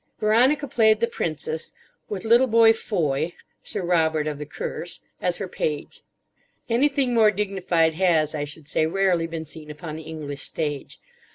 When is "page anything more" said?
5.47-7.29